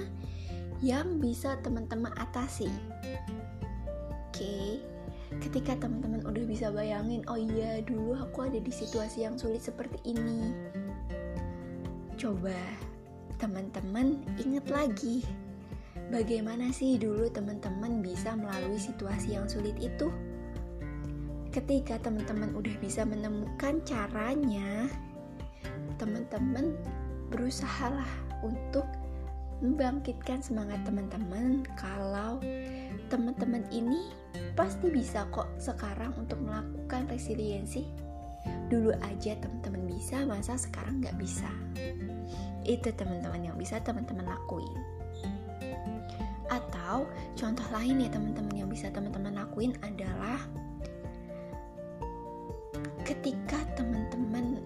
yang 0.80 1.20
bisa 1.20 1.60
teman-teman 1.60 2.16
atasi. 2.16 2.72
Oke, 4.32 4.40
okay 4.40 4.99
ketika 5.38 5.78
teman-teman 5.78 6.26
udah 6.26 6.44
bisa 6.50 6.74
bayangin 6.74 7.22
oh 7.30 7.38
iya 7.38 7.86
dulu 7.86 8.18
aku 8.18 8.50
ada 8.50 8.58
di 8.58 8.74
situasi 8.74 9.30
yang 9.30 9.38
sulit 9.38 9.62
seperti 9.62 10.02
ini. 10.02 10.50
Coba 12.18 12.58
teman-teman 13.38 14.20
ingat 14.42 14.66
lagi 14.74 15.22
bagaimana 16.10 16.74
sih 16.74 16.98
dulu 16.98 17.30
teman-teman 17.30 18.02
bisa 18.02 18.34
melalui 18.34 18.82
situasi 18.82 19.38
yang 19.38 19.46
sulit 19.46 19.78
itu? 19.78 20.10
Ketika 21.54 22.02
teman-teman 22.02 22.54
udah 22.58 22.76
bisa 22.82 23.06
menemukan 23.06 23.82
caranya 23.86 24.90
teman-teman 26.02 26.74
berusahalah 27.30 28.10
untuk 28.42 28.86
membangkitkan 29.60 30.40
semangat 30.40 30.80
teman-teman 30.88 31.68
kalau 31.76 32.40
teman-teman 33.12 33.68
ini 33.70 34.16
pasti 34.54 34.92
bisa 34.92 35.24
kok 35.32 35.48
sekarang 35.56 36.12
untuk 36.20 36.40
melakukan 36.44 37.08
resiliensi. 37.08 37.88
Dulu 38.70 38.94
aja 39.02 39.36
teman-teman 39.40 39.88
bisa, 39.90 40.24
masa 40.28 40.56
sekarang 40.60 41.02
nggak 41.02 41.18
bisa. 41.18 41.50
Itu 42.68 42.94
teman-teman 42.94 43.50
yang 43.50 43.58
bisa 43.58 43.82
teman-teman 43.82 44.28
lakuin. 44.28 44.80
Atau 46.50 47.06
contoh 47.38 47.68
lain 47.74 48.04
ya 48.04 48.10
teman-teman 48.10 48.56
yang 48.66 48.70
bisa 48.70 48.90
teman-teman 48.90 49.38
lakuin 49.38 49.74
adalah 49.86 50.42
ketika 53.06 53.58
teman-teman 53.74 54.62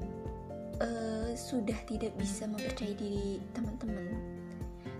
uh, 0.84 1.32
sudah 1.32 1.78
tidak 1.88 2.12
bisa 2.20 2.44
mempercayai 2.44 2.96
diri 2.96 3.40
teman-teman 3.56 4.04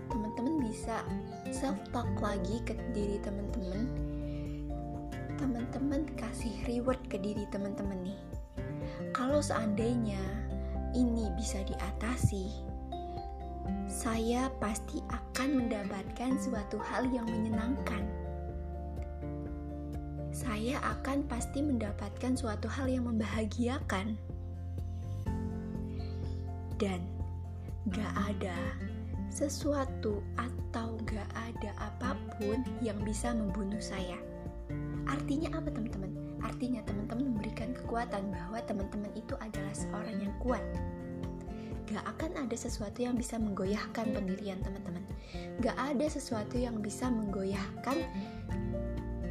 teman-teman 0.08 0.64
bisa 0.64 1.04
self 1.52 1.76
talk 1.92 2.08
lagi 2.24 2.60
ke 2.64 2.72
diri 2.96 3.20
teman-teman 3.20 4.13
teman-teman 5.44 6.08
kasih 6.16 6.56
reward 6.64 6.96
ke 7.12 7.20
diri 7.20 7.44
teman-teman 7.52 8.00
nih. 8.00 8.20
Kalau 9.12 9.44
seandainya 9.44 10.24
ini 10.96 11.28
bisa 11.36 11.60
diatasi 11.68 12.72
saya 13.88 14.48
pasti 14.60 15.00
akan 15.08 15.64
mendapatkan 15.64 16.36
suatu 16.40 16.80
hal 16.80 17.08
yang 17.12 17.28
menyenangkan. 17.28 18.04
Saya 20.34 20.80
akan 20.82 21.24
pasti 21.28 21.60
mendapatkan 21.62 22.34
suatu 22.34 22.66
hal 22.68 22.88
yang 22.88 23.08
membahagiakan. 23.08 24.16
Dan 26.76 27.00
gak 27.92 28.12
ada 28.34 28.56
sesuatu 29.30 30.20
atau 30.36 30.98
gak 31.06 31.28
ada 31.36 31.70
apa 31.78 32.18
pun 32.34 32.34
pun 32.40 32.60
yang 32.82 32.98
bisa 33.06 33.30
membunuh 33.32 33.80
saya. 33.80 34.33
Artinya 35.08 35.52
apa 35.56 35.68
teman-teman? 35.68 36.12
Artinya 36.44 36.80
teman-teman 36.84 37.36
memberikan 37.36 37.72
kekuatan 37.72 38.32
bahwa 38.32 38.58
teman-teman 38.64 39.12
itu 39.16 39.34
adalah 39.40 39.72
seorang 39.72 40.16
yang 40.20 40.34
kuat. 40.40 40.62
Gak 41.92 42.04
akan 42.16 42.48
ada 42.48 42.56
sesuatu 42.56 43.04
yang 43.04 43.14
bisa 43.14 43.36
menggoyahkan 43.36 44.12
pendirian 44.16 44.60
teman-teman. 44.64 45.04
Gak 45.60 45.76
ada 45.76 46.06
sesuatu 46.08 46.56
yang 46.56 46.80
bisa 46.80 47.12
menggoyahkan 47.12 47.98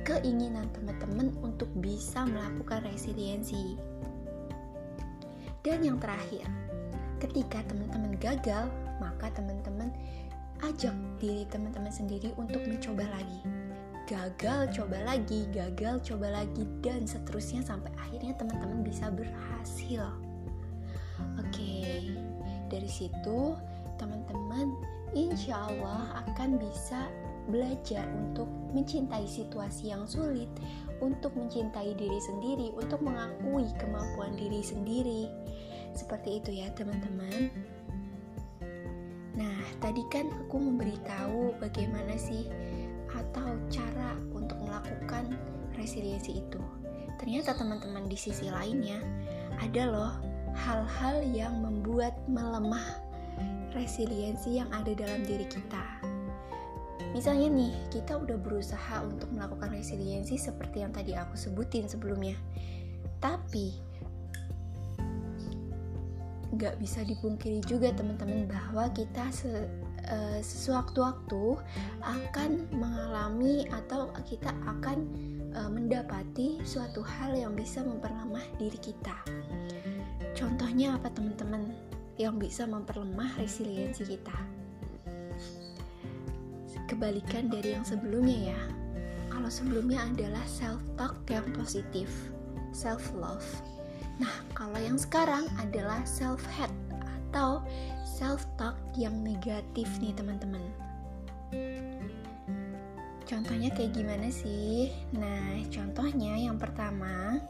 keinginan 0.03 0.67
teman-teman 0.75 1.31
untuk 1.41 1.71
bisa 1.79 2.27
melakukan 2.27 2.83
resiliensi. 2.85 3.79
Dan 5.63 5.79
yang 5.79 5.97
terakhir, 5.97 6.43
ketika 7.23 7.63
teman-teman 7.71 8.19
gagal, 8.19 8.67
maka 8.99 9.31
teman-teman 9.31 9.89
ajak 10.63 10.95
diri 11.19 11.47
teman-teman 11.47 11.91
sendiri 11.91 12.35
untuk 12.35 12.63
mencoba 12.67 13.07
lagi. 13.15 13.39
Gagal, 14.03 14.75
coba 14.75 14.99
lagi, 15.07 15.47
gagal, 15.55 16.03
coba 16.03 16.43
lagi, 16.43 16.67
dan 16.83 17.07
seterusnya 17.07 17.63
sampai 17.63 17.87
akhirnya 17.95 18.35
teman-teman 18.35 18.83
bisa 18.83 19.07
berhasil. 19.07 20.11
Oke, 21.39 22.11
dari 22.67 22.89
situ 22.91 23.55
teman-teman 23.95 24.75
insya 25.15 25.55
Allah 25.71 26.19
akan 26.27 26.59
bisa 26.59 27.07
belajar 27.47 28.03
untuk 28.11 28.47
mencintai 28.75 29.23
situasi 29.23 29.95
yang 29.95 30.03
sulit, 30.03 30.51
untuk 30.99 31.31
mencintai 31.35 31.95
diri 31.95 32.19
sendiri, 32.19 32.75
untuk 32.75 32.99
mengakui 32.99 33.67
kemampuan 33.79 34.35
diri 34.35 34.63
sendiri, 34.63 35.31
seperti 35.95 36.43
itu 36.43 36.59
ya 36.63 36.67
teman-teman. 36.75 37.51
Nah, 39.33 39.59
tadi 39.79 40.03
kan 40.11 40.29
aku 40.45 40.59
memberitahu 40.59 41.57
bagaimana 41.57 42.15
sih 42.19 42.47
atau 43.33 43.57
cara 43.73 44.13
untuk 44.29 44.61
melakukan 44.61 45.33
resiliensi 45.73 46.37
itu. 46.37 46.61
Ternyata 47.17 47.57
teman-teman 47.57 48.05
di 48.05 48.13
sisi 48.13 48.45
lainnya 48.53 49.01
ada 49.57 49.89
loh 49.89 50.13
hal-hal 50.53 51.25
yang 51.33 51.65
membuat 51.65 52.13
melemah 52.29 53.01
resiliensi 53.73 54.61
yang 54.61 54.69
ada 54.69 54.93
dalam 54.93 55.25
diri 55.25 55.49
kita. 55.49 55.81
Misalnya 57.17 57.49
nih, 57.49 57.73
kita 57.89 58.21
udah 58.21 58.37
berusaha 58.37 59.01
untuk 59.01 59.33
melakukan 59.33 59.73
resiliensi 59.73 60.37
seperti 60.37 60.85
yang 60.85 60.93
tadi 60.93 61.17
aku 61.17 61.33
sebutin 61.33 61.89
sebelumnya. 61.89 62.37
Tapi 63.17 63.73
nggak 66.53 66.77
bisa 66.77 67.01
dipungkiri 67.01 67.65
juga 67.65 67.89
teman-teman 67.97 68.45
bahwa 68.45 68.85
kita 68.93 69.25
uh, 70.09 70.39
sewaktu-waktu 70.43 71.59
akan 72.03 72.67
mengalami 72.73 73.67
atau 73.71 74.09
kita 74.27 74.51
akan 74.67 75.07
uh, 75.55 75.69
mendapati 75.69 76.59
suatu 76.67 77.03
hal 77.03 77.35
yang 77.35 77.53
bisa 77.53 77.83
memperlemah 77.83 78.43
diri 78.57 78.79
kita. 78.79 79.15
Contohnya 80.33 80.97
apa 80.97 81.13
teman-teman 81.13 81.71
yang 82.17 82.37
bisa 82.41 82.65
memperlemah 82.65 83.37
resiliensi 83.37 84.03
kita? 84.07 84.37
Kebalikan 86.89 87.47
dari 87.49 87.73
yang 87.73 87.85
sebelumnya 87.85 88.53
ya. 88.53 88.61
Kalau 89.31 89.49
sebelumnya 89.49 90.05
adalah 90.05 90.45
self 90.45 90.81
talk 90.93 91.17
yang 91.31 91.45
positif, 91.57 92.09
self 92.71 93.01
love 93.17 93.45
Nah, 94.21 94.33
kalau 94.53 94.77
yang 94.77 94.99
sekarang 94.99 95.49
adalah 95.57 96.05
self-hate 96.05 96.73
atau 97.33 97.65
self-talk 98.05 98.77
yang 98.93 99.17
negatif 99.25 99.89
nih 99.97 100.13
teman-teman. 100.13 100.61
Contohnya 103.25 103.73
kayak 103.73 103.97
gimana 103.97 104.29
sih? 104.29 104.93
Nah, 105.17 105.65
contohnya 105.73 106.37
yang 106.37 106.61
pertama, 106.61 107.41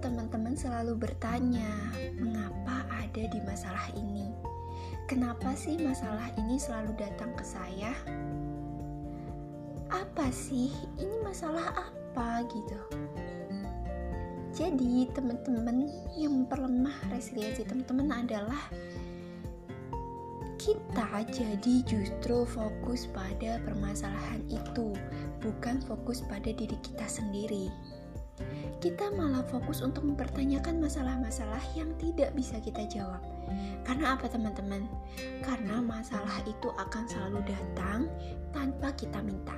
teman-teman 0.00 0.56
selalu 0.56 0.96
bertanya, 0.96 1.68
mengapa 2.16 2.88
ada 2.88 3.28
di 3.28 3.44
masalah 3.44 3.92
ini? 3.92 4.32
Kenapa 5.04 5.52
sih 5.52 5.76
masalah 5.76 6.32
ini 6.40 6.56
selalu 6.56 6.96
datang 6.96 7.36
ke 7.36 7.44
saya? 7.44 7.92
Apa 9.92 10.32
sih? 10.32 10.72
Ini 10.96 11.20
masalah 11.20 11.76
apa 11.76 12.48
gitu? 12.48 12.80
Jadi, 14.60 15.08
teman-teman 15.16 15.88
yang 16.20 16.44
memperlemah 16.44 16.92
resiliensi 17.08 17.64
teman-teman 17.64 18.12
adalah 18.12 18.60
kita 20.60 21.24
jadi 21.32 21.74
justru 21.88 22.44
fokus 22.44 23.08
pada 23.08 23.56
permasalahan 23.64 24.44
itu, 24.52 24.92
bukan 25.40 25.80
fokus 25.88 26.20
pada 26.28 26.52
diri 26.52 26.76
kita 26.84 27.08
sendiri. 27.08 27.72
Kita 28.84 29.08
malah 29.16 29.40
fokus 29.48 29.80
untuk 29.80 30.04
mempertanyakan 30.04 30.76
masalah-masalah 30.84 31.64
yang 31.72 31.88
tidak 31.96 32.36
bisa 32.36 32.60
kita 32.60 32.84
jawab. 32.84 33.24
Karena 33.88 34.12
apa, 34.12 34.28
teman-teman? 34.28 34.84
Karena 35.40 35.80
masalah 35.80 36.36
itu 36.44 36.68
akan 36.76 37.08
selalu 37.08 37.40
datang 37.48 38.12
tanpa 38.52 38.92
kita 38.92 39.24
minta. 39.24 39.56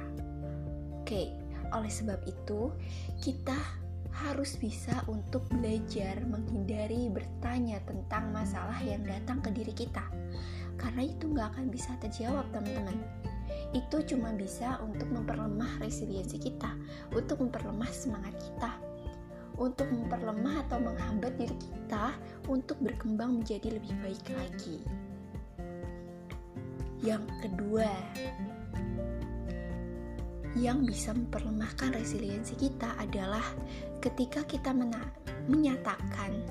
Oke, 1.02 1.34
oleh 1.74 1.90
sebab 1.90 2.22
itu, 2.30 2.70
kita 3.18 3.81
harus 4.12 4.60
bisa 4.60 4.92
untuk 5.08 5.44
belajar 5.48 6.20
menghindari 6.28 7.08
bertanya 7.08 7.80
tentang 7.88 8.28
masalah 8.30 8.76
yang 8.84 9.00
datang 9.08 9.40
ke 9.40 9.50
diri 9.50 9.72
kita. 9.72 10.04
Karena 10.76 11.08
itu 11.08 11.32
nggak 11.32 11.56
akan 11.56 11.66
bisa 11.72 11.96
terjawab 12.00 12.44
teman-teman. 12.52 13.00
Itu 13.72 14.04
cuma 14.04 14.36
bisa 14.36 14.76
untuk 14.84 15.08
memperlemah 15.08 15.80
resiliensi 15.80 16.36
kita 16.36 16.76
untuk 17.16 17.40
memperlemah 17.40 17.88
semangat 17.88 18.36
kita 18.36 18.72
untuk 19.60 19.88
memperlemah 19.92 20.64
atau 20.68 20.80
menghambat 20.80 21.36
diri 21.36 21.56
kita 21.60 22.16
untuk 22.48 22.80
berkembang 22.80 23.42
menjadi 23.42 23.76
lebih 23.76 23.92
baik 24.00 24.26
lagi. 24.32 24.78
Yang 27.02 27.26
kedua 27.42 27.90
yang 30.52 30.84
bisa 30.84 31.16
memperlemahkan 31.16 31.96
resiliensi 31.96 32.56
kita 32.60 32.92
adalah 33.00 33.44
ketika 34.04 34.44
kita 34.44 34.76
menyatakan 35.48 36.44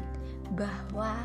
bahwa 0.57 1.15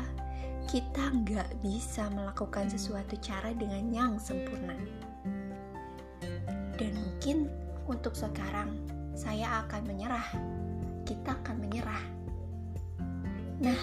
kita 0.67 1.15
nggak 1.23 1.63
bisa 1.63 2.11
melakukan 2.11 2.67
sesuatu 2.67 3.15
cara 3.23 3.55
dengan 3.55 3.87
yang 3.89 4.13
sempurna. 4.19 4.75
Dan 6.77 6.93
mungkin 6.93 7.47
untuk 7.87 8.13
sekarang 8.13 8.75
saya 9.17 9.65
akan 9.65 9.81
menyerah. 9.87 10.27
Kita 11.07 11.39
akan 11.41 11.55
menyerah. 11.63 12.03
Nah, 13.63 13.79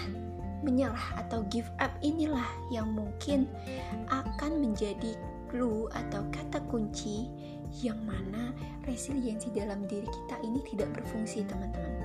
menyerah 0.63 1.25
atau 1.25 1.43
give 1.49 1.67
up 1.81 1.91
inilah 2.05 2.47
yang 2.71 2.93
mungkin 2.93 3.49
akan 4.07 4.61
menjadi 4.61 5.17
clue 5.49 5.89
atau 5.91 6.21
kata 6.31 6.61
kunci 6.69 7.27
yang 7.83 7.99
mana 8.05 8.53
resiliensi 8.85 9.49
dalam 9.53 9.85
diri 9.89 10.05
kita 10.05 10.35
ini 10.45 10.59
tidak 10.65 10.89
berfungsi 10.95 11.45
teman-teman. 11.45 11.95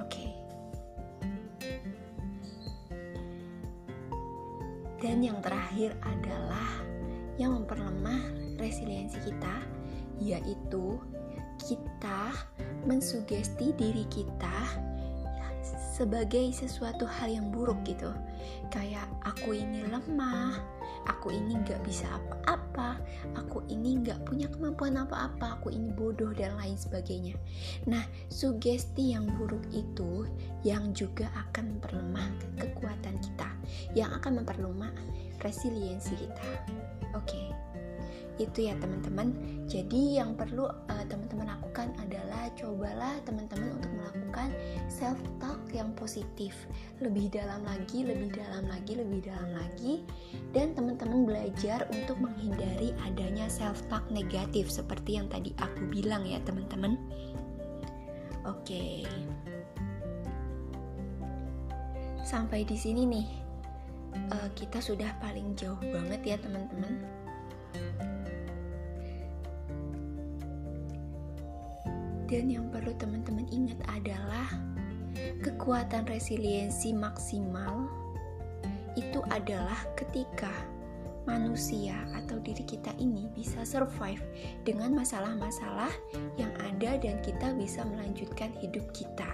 Oke. 0.00 0.26
Dan 5.00 5.20
yang 5.20 5.38
terakhir 5.44 5.96
adalah 6.02 6.84
yang 7.36 7.52
memperlemah 7.52 8.56
resiliensi 8.56 9.20
kita 9.20 9.56
yaitu 10.16 10.96
kita 11.60 12.32
mensugesti 12.88 13.76
diri 13.76 14.08
kita 14.08 14.55
sebagai 15.96 16.52
sesuatu 16.52 17.08
hal 17.08 17.32
yang 17.32 17.48
buruk 17.48 17.80
gitu. 17.88 18.12
Kayak 18.68 19.08
aku 19.24 19.56
ini 19.56 19.80
lemah 19.88 20.60
aku 21.08 21.32
ini 21.32 21.56
nggak 21.62 21.80
bisa 21.86 22.04
apa-apa 22.10 22.98
aku 23.38 23.62
ini 23.70 24.02
nggak 24.02 24.26
punya 24.26 24.50
kemampuan 24.50 24.98
apa-apa 24.98 25.56
aku 25.56 25.72
ini 25.72 25.88
bodoh 25.96 26.36
dan 26.36 26.52
lain 26.60 26.76
sebagainya. 26.76 27.32
Nah 27.88 28.04
sugesti 28.28 29.16
yang 29.16 29.24
buruk 29.40 29.64
itu 29.72 30.28
yang 30.66 30.92
juga 30.92 31.32
akan 31.48 31.78
memperlemah 31.78 32.28
kekuatan 32.60 33.16
kita 33.22 33.48
yang 33.96 34.12
akan 34.12 34.44
memperlemah 34.44 34.92
resiliensi 35.40 36.12
kita. 36.18 36.44
Oke. 37.16 37.32
okay 37.32 37.55
itu 38.36 38.68
ya 38.68 38.74
teman-teman. 38.76 39.32
Jadi 39.66 40.20
yang 40.20 40.36
perlu 40.36 40.68
uh, 40.68 41.04
teman-teman 41.08 41.48
lakukan 41.56 41.92
adalah 42.00 42.48
cobalah 42.56 43.16
teman-teman 43.24 43.80
untuk 43.80 43.92
melakukan 43.96 44.48
self 44.86 45.18
talk 45.40 45.60
yang 45.72 45.92
positif. 45.96 46.52
Lebih 47.00 47.32
dalam 47.32 47.64
lagi 47.64 48.04
lebih 48.04 48.32
dalam 48.36 48.68
lagi 48.68 48.92
lebih 48.96 49.24
dalam 49.24 49.50
lagi. 49.56 50.04
Dan 50.52 50.76
teman-teman 50.76 51.24
belajar 51.24 51.88
untuk 51.92 52.20
menghindari 52.20 52.92
adanya 53.08 53.48
self 53.48 53.80
talk 53.88 54.04
negatif 54.12 54.68
seperti 54.68 55.16
yang 55.16 55.26
tadi 55.32 55.56
aku 55.56 55.88
bilang 55.88 56.28
ya 56.28 56.40
teman-teman. 56.44 57.00
Oke. 58.44 59.08
Sampai 62.22 62.68
di 62.68 62.76
sini 62.76 63.04
nih. 63.08 63.28
Uh, 64.16 64.48
kita 64.56 64.80
sudah 64.80 65.12
paling 65.20 65.52
jauh 65.60 65.76
banget 65.92 66.24
ya 66.24 66.36
teman-teman 66.40 67.15
Dan 72.26 72.50
yang 72.50 72.66
perlu 72.74 72.90
teman-teman 72.98 73.46
ingat 73.54 73.78
adalah 73.86 74.50
kekuatan 75.46 76.10
resiliensi 76.10 76.90
maksimal 76.90 77.86
itu 78.98 79.20
adalah 79.30 79.76
ketika 79.94 80.50
manusia 81.28 81.94
atau 82.14 82.38
diri 82.40 82.62
kita 82.62 82.94
ini 83.02 83.26
bisa 83.34 83.66
survive 83.66 84.22
dengan 84.62 84.94
masalah-masalah 84.94 85.90
yang 86.38 86.50
ada 86.62 86.96
dan 86.96 87.18
kita 87.20 87.52
bisa 87.58 87.82
melanjutkan 87.82 88.54
hidup 88.62 88.86
kita. 88.94 89.28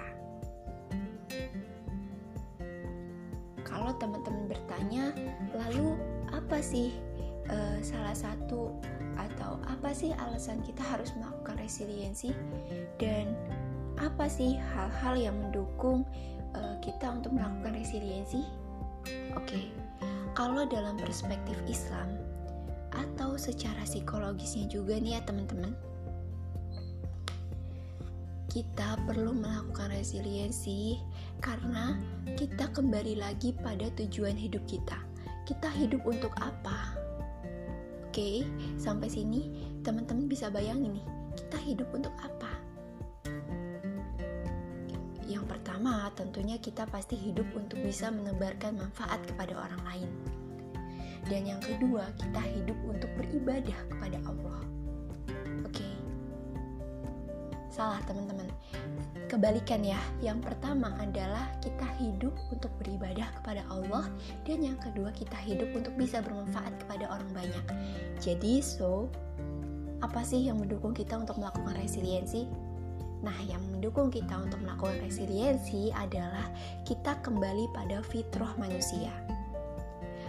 Kalau 3.63 3.93
teman-teman 4.01 4.53
bertanya, 4.53 5.13
lalu 5.53 5.97
apa 6.33 6.59
sih 6.65 6.97
uh, 7.53 7.79
salah 7.85 8.17
satu 8.17 8.73
apa 9.83 9.99
sih 9.99 10.15
alasan 10.15 10.63
kita 10.63 10.79
harus 10.95 11.11
melakukan 11.19 11.59
resiliensi 11.59 12.31
dan 13.03 13.35
apa 13.99 14.31
sih 14.31 14.55
hal-hal 14.55 15.19
yang 15.19 15.35
mendukung 15.35 16.07
uh, 16.55 16.79
kita 16.79 17.11
untuk 17.11 17.35
melakukan 17.35 17.75
resiliensi? 17.75 18.47
Oke, 19.35 19.59
okay. 19.59 19.65
kalau 20.39 20.63
dalam 20.71 20.95
perspektif 21.03 21.59
Islam 21.67 22.15
atau 22.95 23.35
secara 23.35 23.83
psikologisnya 23.83 24.71
juga 24.71 25.03
nih 25.03 25.19
ya 25.19 25.21
teman-teman, 25.27 25.75
kita 28.55 29.03
perlu 29.03 29.35
melakukan 29.35 29.91
resiliensi 29.99 31.03
karena 31.43 31.99
kita 32.39 32.71
kembali 32.71 33.19
lagi 33.19 33.51
pada 33.59 33.91
tujuan 33.99 34.39
hidup 34.39 34.63
kita. 34.71 35.03
Kita 35.43 35.67
hidup 35.75 36.07
untuk 36.07 36.31
apa? 36.39 37.03
Oke, 38.13 38.45
sampai 38.77 39.09
sini 39.09 39.72
teman-teman 39.83 40.31
bisa 40.31 40.47
bayangin 40.47 41.03
nih, 41.03 41.07
kita 41.35 41.59
hidup 41.59 41.91
untuk 41.91 42.15
apa? 42.23 42.51
Yang 45.27 45.45
pertama, 45.51 46.07
tentunya 46.15 46.57
kita 46.63 46.87
pasti 46.87 47.19
hidup 47.19 47.47
untuk 47.59 47.83
bisa 47.83 48.15
menebarkan 48.15 48.79
manfaat 48.79 49.19
kepada 49.27 49.59
orang 49.59 49.83
lain. 49.83 50.11
Dan 51.27 51.47
yang 51.47 51.63
kedua, 51.63 52.11
kita 52.19 52.43
hidup 52.43 52.79
untuk 52.87 53.11
beribadah 53.19 53.79
kepada 53.91 54.19
Allah. 54.27 54.61
Oke. 55.67 55.87
Salah, 57.71 58.03
teman-teman. 58.07 58.51
Kebalikan 59.31 59.81
ya. 59.81 59.99
Yang 60.21 60.51
pertama 60.51 60.93
adalah 61.01 61.49
kita 61.65 61.89
hidup 61.97 62.35
untuk 62.53 62.69
beribadah 62.83 63.33
kepada 63.41 63.65
Allah 63.73 64.05
dan 64.45 64.61
yang 64.61 64.77
kedua 64.77 65.09
kita 65.17 65.39
hidup 65.41 65.73
untuk 65.73 65.95
bisa 65.97 66.21
bermanfaat 66.21 66.77
kepada 66.85 67.09
orang 67.09 67.31
banyak. 67.33 67.65
Jadi, 68.21 68.61
so 68.61 69.09
apa 70.13 70.29
sih 70.29 70.45
yang 70.45 70.61
mendukung 70.61 70.93
kita 70.93 71.17
untuk 71.17 71.41
melakukan 71.41 71.73
resiliensi? 71.81 72.45
Nah, 73.25 73.33
yang 73.49 73.65
mendukung 73.73 74.13
kita 74.13 74.45
untuk 74.45 74.61
melakukan 74.61 75.01
resiliensi 75.01 75.89
adalah 75.89 76.53
kita 76.85 77.17
kembali 77.25 77.73
pada 77.73 78.05
fitrah 78.05 78.53
manusia. 78.61 79.09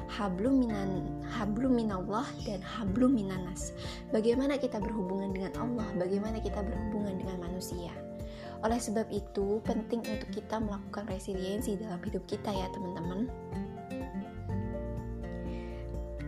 Hablum 0.08 0.64
minan 0.64 1.04
hablum 1.36 1.76
minallah 1.76 2.24
dan 2.48 2.64
hablum 2.64 3.12
minanas. 3.12 3.76
Bagaimana 4.16 4.56
kita 4.56 4.80
berhubungan 4.80 5.36
dengan 5.36 5.52
Allah, 5.60 5.92
bagaimana 6.00 6.40
kita 6.40 6.64
berhubungan 6.64 7.20
dengan 7.20 7.44
manusia. 7.44 7.92
Oleh 8.64 8.80
sebab 8.80 9.12
itu, 9.12 9.60
penting 9.68 10.00
untuk 10.00 10.32
kita 10.32 10.64
melakukan 10.64 11.12
resiliensi 11.12 11.76
dalam 11.76 12.00
hidup 12.08 12.24
kita 12.32 12.56
ya, 12.56 12.72
teman-teman. 12.72 13.28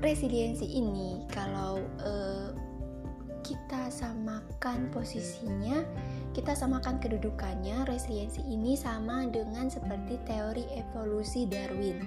Resiliensi 0.04 0.68
ini 0.76 1.24
kalau 1.32 1.80
uh, 2.04 2.65
kita 3.46 3.94
samakan 3.94 4.90
posisinya 4.90 5.86
kita 6.36 6.52
samakan 6.52 7.00
kedudukannya, 7.00 7.88
resiliensi 7.88 8.44
ini 8.44 8.76
sama 8.76 9.24
dengan 9.32 9.72
seperti 9.72 10.20
teori 10.28 10.68
evolusi 10.68 11.48
Darwin, 11.48 12.04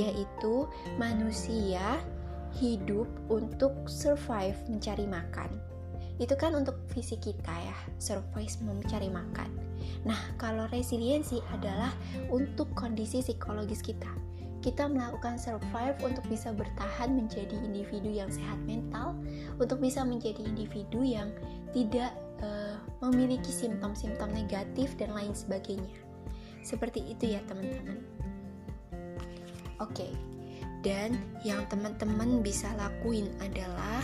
yaitu 0.00 0.64
manusia 0.96 2.00
hidup 2.56 3.04
untuk 3.28 3.76
survive 3.84 4.56
mencari 4.72 5.04
makan. 5.04 5.52
Itu 6.16 6.40
kan 6.40 6.56
untuk 6.56 6.80
visi 6.88 7.20
kita 7.20 7.52
ya, 7.52 7.76
survive 8.00 8.56
mencari 8.64 9.12
makan. 9.12 9.52
Nah, 10.08 10.16
kalau 10.40 10.64
resiliensi 10.72 11.44
adalah 11.52 11.92
untuk 12.32 12.72
kondisi 12.72 13.20
psikologis 13.20 13.84
kita. 13.84 14.08
Kita 14.64 14.90
melakukan 14.90 15.38
survive 15.38 15.94
untuk 16.02 16.26
bisa 16.26 16.50
bertahan 16.50 17.14
menjadi 17.14 17.54
individu 17.54 18.10
yang 18.10 18.28
sehat 18.32 18.58
mental, 18.66 19.14
untuk 19.62 19.78
bisa 19.78 20.02
menjadi 20.02 20.42
individu 20.42 21.06
yang 21.06 21.30
tidak 21.70 22.10
uh, 22.42 22.76
memiliki 23.04 23.52
simptom-simptom 23.52 24.32
negatif 24.32 24.96
dan 24.98 25.14
lain 25.14 25.36
sebagainya. 25.36 25.96
Seperti 26.66 27.04
itu 27.06 27.38
ya 27.38 27.40
teman-teman. 27.46 28.02
Oke, 29.76 30.08
okay. 30.08 30.12
dan 30.80 31.20
yang 31.44 31.68
teman-teman 31.68 32.40
bisa 32.40 32.72
lakuin 32.80 33.28
adalah 33.44 34.00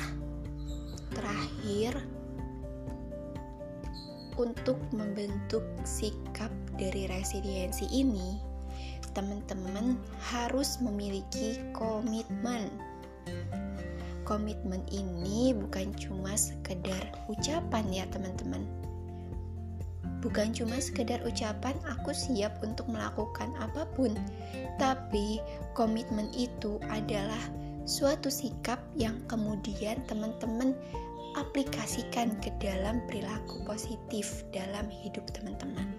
terakhir 1.17 1.97
untuk 4.37 4.77
membentuk 4.93 5.65
sikap 5.85 6.53
dari 6.77 7.09
resiliensi 7.09 7.89
ini, 7.93 8.52
teman-teman 9.13 9.97
harus 10.21 10.81
memiliki 10.81 11.61
komitmen. 11.77 12.69
Komitmen 14.23 14.81
ini 14.89 15.53
bukan 15.53 15.93
cuma 15.99 16.33
sekedar 16.35 17.13
ucapan 17.29 17.85
ya 17.93 18.05
teman-teman. 18.09 18.65
Bukan 20.23 20.55
cuma 20.55 20.79
sekedar 20.79 21.19
ucapan 21.27 21.75
aku 21.91 22.15
siap 22.15 22.63
untuk 22.63 22.87
melakukan 22.87 23.51
apa 23.59 23.85
pun. 23.99 24.15
Tapi 24.79 25.43
komitmen 25.75 26.31
itu 26.39 26.79
adalah 26.87 27.43
suatu 27.83 28.31
sikap 28.31 28.79
yang 28.95 29.19
kemudian 29.27 29.99
teman-teman 30.07 30.79
aplikasikan 31.35 32.39
ke 32.39 32.55
dalam 32.63 33.03
perilaku 33.11 33.67
positif 33.67 34.47
dalam 34.55 34.87
hidup 34.87 35.27
teman-teman. 35.35 35.91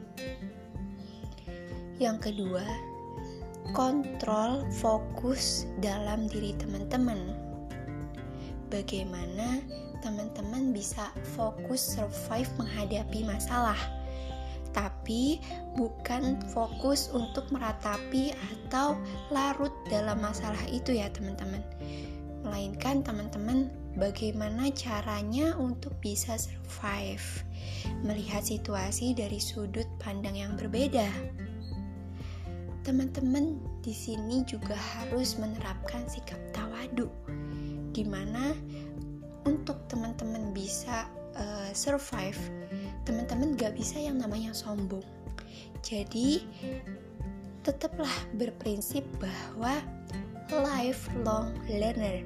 Yang 2.00 2.32
kedua 2.32 2.64
kontrol 3.72 4.68
fokus 4.84 5.64
dalam 5.80 6.28
diri 6.28 6.52
teman-teman. 6.60 7.32
Bagaimana 8.68 9.64
teman-teman 10.04 10.76
bisa 10.76 11.16
fokus 11.40 11.96
survive 11.96 12.52
menghadapi 12.60 13.24
masalah 13.24 13.80
tapi 14.74 15.38
bukan 15.78 16.42
fokus 16.50 17.08
untuk 17.14 17.46
meratapi 17.54 18.34
atau 18.34 18.98
larut 19.30 19.72
dalam 19.88 20.20
masalah 20.20 20.60
itu 20.74 20.98
ya 20.98 21.08
teman-teman. 21.14 21.62
Melainkan 22.44 23.06
teman-teman 23.06 23.72
bagaimana 23.96 24.74
caranya 24.74 25.56
untuk 25.56 25.96
bisa 26.02 26.36
survive? 26.36 27.24
Melihat 28.04 28.44
situasi 28.44 29.16
dari 29.16 29.40
sudut 29.40 29.88
pandang 30.02 30.36
yang 30.36 30.58
berbeda 30.60 31.08
teman-teman 32.84 33.58
di 33.80 33.96
sini 33.96 34.44
juga 34.44 34.76
harus 34.76 35.40
menerapkan 35.40 36.04
sikap 36.08 36.40
tawadu 36.52 37.08
di 37.96 38.04
mana 38.04 38.52
untuk 39.48 39.88
teman-teman 39.88 40.52
bisa 40.52 41.08
uh, 41.40 41.72
survive 41.72 42.38
teman-teman 43.08 43.56
gak 43.56 43.76
bisa 43.76 44.00
yang 44.00 44.20
namanya 44.20 44.52
sombong 44.52 45.04
jadi 45.84 46.44
tetaplah 47.64 48.12
berprinsip 48.36 49.08
bahwa 49.20 49.80
lifelong 50.52 51.56
learner 51.72 52.24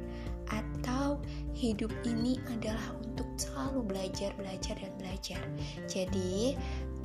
atau 0.50 1.22
hidup 1.54 1.94
ini 2.06 2.42
adalah 2.54 2.96
untuk 3.04 3.28
selalu 3.38 3.82
belajar, 3.86 4.30
belajar, 4.38 4.78
dan 4.78 4.94
belajar. 5.02 5.42
Jadi, 5.90 6.54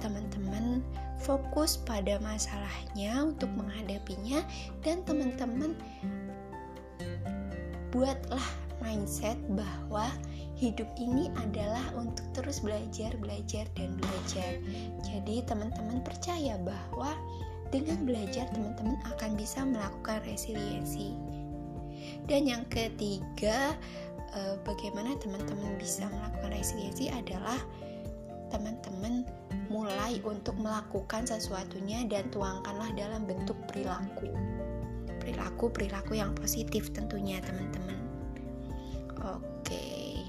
teman-teman 0.03 0.83
fokus 1.23 1.79
pada 1.79 2.19
masalahnya 2.19 3.23
untuk 3.23 3.49
menghadapinya, 3.55 4.43
dan 4.83 5.07
teman-teman 5.07 5.79
buatlah 7.95 8.43
mindset 8.83 9.39
bahwa 9.55 10.11
hidup 10.59 10.91
ini 10.99 11.31
adalah 11.39 11.95
untuk 11.95 12.27
terus 12.35 12.59
belajar, 12.59 13.15
belajar, 13.23 13.71
dan 13.79 13.95
belajar. 13.99 14.59
Jadi, 15.07 15.47
teman-teman 15.47 16.03
percaya 16.03 16.59
bahwa 16.59 17.15
dengan 17.71 18.03
belajar, 18.03 18.51
teman-teman 18.51 18.99
akan 19.17 19.39
bisa 19.39 19.63
melakukan 19.63 20.21
resiliensi. 20.27 21.15
Dan 22.27 22.51
yang 22.51 22.67
ketiga, 22.69 23.79
eh, 24.35 24.55
bagaimana 24.67 25.15
teman-teman 25.23 25.79
bisa 25.79 26.11
melakukan 26.11 26.51
resiliensi 26.51 27.09
adalah 27.09 27.59
teman-teman 28.53 29.25
mulai 29.73 30.21
untuk 30.29 30.53
melakukan 30.61 31.25
sesuatunya 31.25 32.05
dan 32.05 32.29
tuangkanlah 32.29 32.93
dalam 32.93 33.25
bentuk 33.25 33.57
perilaku. 33.73 34.29
Perilaku-perilaku 35.25 36.21
yang 36.21 36.37
positif 36.37 36.93
tentunya 36.93 37.41
teman-teman. 37.41 37.97
Oke. 39.17 40.21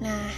Nah 0.00 0.32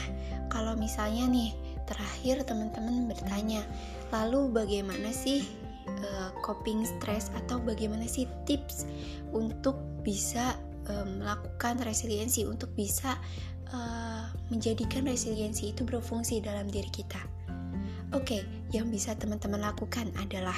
kalau 0.50 0.74
misalnya 0.74 1.30
nih 1.30 1.54
terakhir 1.86 2.42
teman-teman 2.44 3.06
bertanya, 3.06 3.62
lalu 4.10 4.50
bagaimana 4.50 5.14
sih 5.14 5.46
uh, 5.86 6.30
coping 6.42 6.84
stress 6.84 7.30
atau 7.44 7.62
bagaimana 7.62 8.04
sih 8.04 8.26
tips 8.44 8.84
untuk 9.30 9.78
bisa 10.02 10.56
uh, 10.88 11.06
melakukan 11.06 11.80
resiliensi 11.84 12.44
untuk 12.48 12.72
bisa 12.72 13.16
uh, 13.72 14.28
menjadikan 14.48 15.04
resiliensi 15.04 15.72
itu 15.72 15.84
berfungsi 15.84 16.40
dalam 16.40 16.68
diri 16.68 16.88
kita. 16.88 17.20
Oke, 18.16 18.40
okay, 18.40 18.42
yang 18.72 18.88
bisa 18.88 19.12
teman-teman 19.12 19.60
lakukan 19.60 20.08
adalah 20.16 20.56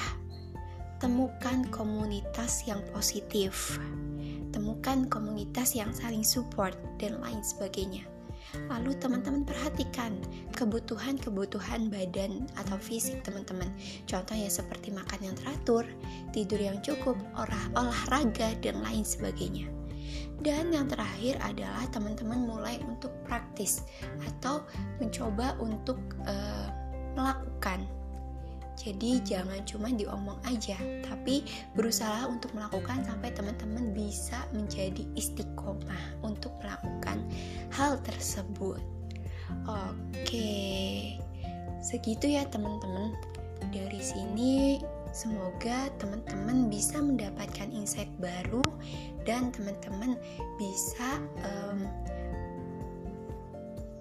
temukan 1.03 1.67
komunitas 1.73 2.63
yang 2.63 2.79
positif, 2.95 3.81
temukan 4.55 5.09
komunitas 5.09 5.75
yang 5.75 5.91
saling 5.91 6.23
support 6.23 6.77
dan 7.01 7.19
lain 7.19 7.43
sebagainya. 7.43 8.07
Lalu 8.67 8.95
teman-teman 8.99 9.47
perhatikan 9.47 10.15
kebutuhan-kebutuhan 10.55 11.87
badan 11.87 12.47
atau 12.59 12.75
fisik 12.79 13.23
teman-teman. 13.23 13.71
Contohnya 14.07 14.51
seperti 14.51 14.91
makan 14.91 15.31
yang 15.31 15.35
teratur, 15.39 15.83
tidur 16.35 16.59
yang 16.59 16.79
cukup, 16.83 17.15
olah 17.35 17.65
olahraga 17.79 18.55
dan 18.59 18.79
lain 18.83 19.07
sebagainya. 19.07 19.80
Dan 20.41 20.73
yang 20.73 20.89
terakhir 20.89 21.37
adalah 21.45 21.85
teman-teman 21.93 22.49
mulai 22.49 22.81
untuk 22.83 23.13
praktis 23.29 23.85
atau 24.25 24.65
mencoba 24.97 25.53
untuk 25.61 26.01
uh, 26.25 26.67
melakukan 27.13 27.85
jadi 28.81 29.21
jangan 29.21 29.61
cuma 29.69 29.93
diomong 29.93 30.41
aja, 30.49 30.73
tapi 31.05 31.45
berusaha 31.77 32.25
untuk 32.25 32.49
melakukan 32.57 33.05
sampai 33.05 33.29
teman-teman 33.29 33.93
bisa 33.93 34.41
menjadi 34.57 35.05
istiqomah 35.13 36.17
untuk 36.25 36.49
melakukan 36.65 37.21
hal 37.69 38.01
tersebut. 38.01 38.81
Oke, 39.69 41.13
segitu 41.85 42.25
ya 42.25 42.47
teman-teman. 42.49 43.13
Dari 43.69 44.01
sini 44.01 44.81
semoga 45.21 45.93
teman-teman 46.01 46.65
bisa 46.65 46.97
mendapatkan 46.97 47.69
insight 47.69 48.09
baru 48.17 48.65
dan 49.21 49.53
teman-teman 49.53 50.17
bisa 50.57 51.21
um, 51.45 51.85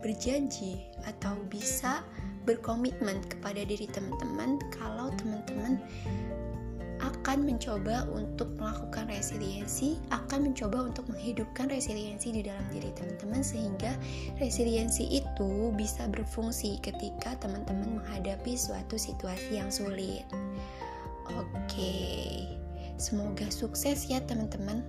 berjanji 0.00 0.88
atau 1.04 1.37
bisa 1.52 2.00
berkomitmen 2.48 3.20
kepada 3.28 3.68
diri 3.68 3.85
teman-teman 3.92 4.56
kalau 4.72 5.12
teman-teman 5.20 5.76
akan 7.00 7.48
mencoba 7.48 8.04
untuk 8.12 8.48
melakukan 8.61 9.09
resiliensi, 9.09 9.96
akan 10.12 10.52
mencoba 10.52 10.88
untuk 10.92 11.09
menghidupkan 11.09 11.68
resiliensi 11.72 12.33
di 12.33 12.44
dalam 12.44 12.64
diri 12.68 12.92
teman-teman 12.92 13.40
sehingga 13.40 13.96
resiliensi 14.37 15.09
itu 15.09 15.72
bisa 15.76 16.04
berfungsi 16.09 16.76
ketika 16.85 17.37
teman-teman 17.40 18.00
menghadapi 18.00 18.52
suatu 18.52 19.00
situasi 19.00 19.61
yang 19.61 19.72
sulit. 19.72 20.28
Oke, 21.38 21.94
semoga 22.98 23.46
sukses 23.52 24.10
ya 24.10 24.18
teman-teman. 24.24 24.82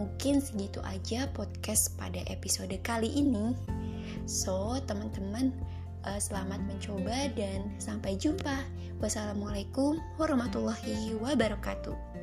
Mungkin 0.00 0.40
segitu 0.40 0.80
aja 0.82 1.28
podcast 1.36 1.94
pada 2.00 2.24
episode 2.26 2.72
kali 2.80 3.12
ini. 3.12 3.52
So, 4.24 4.80
teman-teman, 4.88 5.52
uh, 6.08 6.18
selamat 6.18 6.64
mencoba 6.66 7.30
dan 7.36 7.70
sampai 7.76 8.16
jumpa. 8.16 8.64
Wassalamualaikum 8.98 10.00
warahmatullahi 10.16 11.16
wabarakatuh. 11.20 12.19